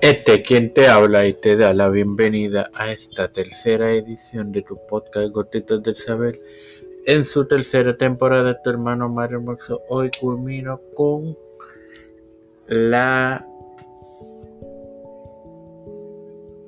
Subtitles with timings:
[0.00, 4.78] Este quien te habla y te da la bienvenida a esta tercera edición de tu
[4.88, 6.40] podcast Gotitas del Saber.
[7.06, 11.36] En su tercera temporada, tu hermano Mario Moxo hoy culmino con
[12.68, 13.46] la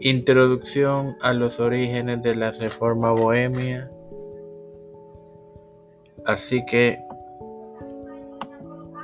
[0.00, 3.90] introducción a los orígenes de la reforma bohemia.
[6.24, 6.98] Así que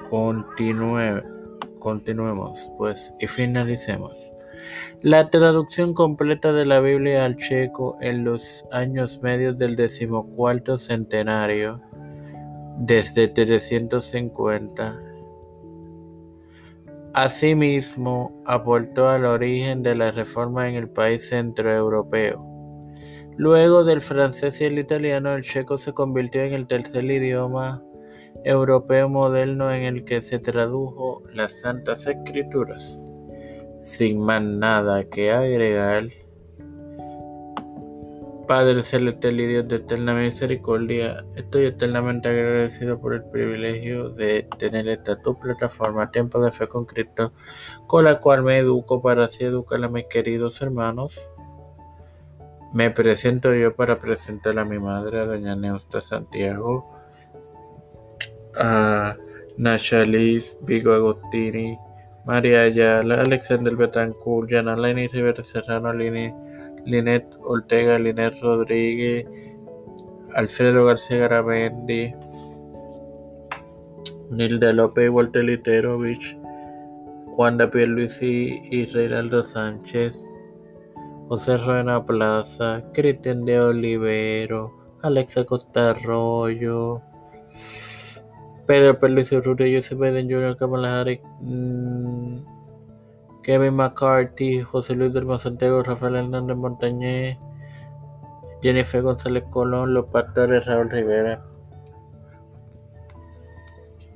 [0.08, 1.22] continúe,
[1.78, 4.12] continuemos pues y finalicemos.
[5.02, 11.80] La traducción completa de la Biblia al checo en los años medios del decimocuarto centenario,
[12.78, 15.00] desde 350.
[17.14, 22.44] Asimismo, aportó al origen de la reforma en el país centroeuropeo.
[23.36, 27.82] Luego del francés y el italiano, el checo se convirtió en el tercer idioma
[28.44, 33.04] europeo moderno en el que se tradujo las Santas Escrituras.
[33.84, 36.04] Sin más nada que agregar,
[38.48, 44.88] Padre Celestial y Dios de eterna misericordia, estoy eternamente agradecido por el privilegio de tener
[44.88, 47.34] esta tu plataforma Tiempo de Fe con Cristo,
[47.86, 51.14] con la cual me educo para así educar a mis queridos hermanos.
[52.72, 56.97] Me presento yo para presentar a mi madre, a doña Neusta Santiago,
[58.58, 59.16] a
[59.56, 61.78] Nachalis Vigo Agostini,
[62.24, 69.26] María Ayala, Alexander Betancourt, Yana Rivera Serrano, Linet Ortega, Linet Rodríguez,
[70.34, 72.14] Alfredo García Garamendi,
[74.30, 76.36] Nilda López, Walter Literovich,
[77.36, 80.22] Wanda Pierluisi y Reinaldo Sánchez,
[81.28, 84.72] José Ruena Plaza, Cristian de Olivero,
[85.02, 87.00] Alexa Costa Arroyo,
[88.68, 92.36] Pedro Perluis Urrutia, Joseph Biden Jr., Kamala Harris, mm,
[93.42, 97.38] Kevin McCarthy, José Luis del Santiago, Rafael Hernández Montañez,
[98.60, 101.42] Jennifer González Colón, Los Pastores, Raúl Rivera,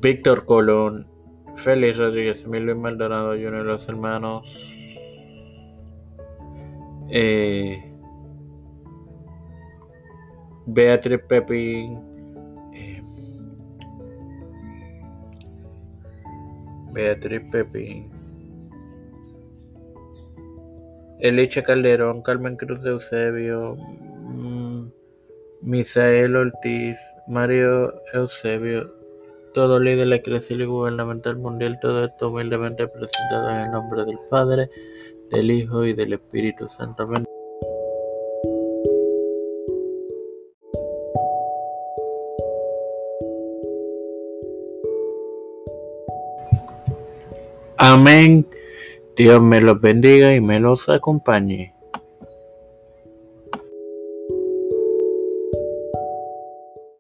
[0.03, 1.09] Víctor Colón,
[1.57, 4.47] Félix Rodríguez, Emilio Maldonado Jr., los hermanos
[7.09, 7.91] eh,
[10.67, 12.12] Beatriz Pepín,
[16.93, 18.11] Beatriz Pepín,
[21.21, 24.87] Eliche Calderón, Carmen Cruz de Eusebio, mm,
[25.63, 26.99] Misael Ortiz,
[27.29, 28.93] Mario Eusebio,
[29.55, 34.19] todo líder de la y gubernamental mundial, todo esto humildemente presentado en el nombre del
[34.31, 34.69] Padre,
[35.31, 37.05] del Hijo y del Espíritu Santo.
[37.05, 37.25] Amén.
[47.85, 48.47] Amén.
[49.17, 51.75] Dios me los bendiga y me los acompañe.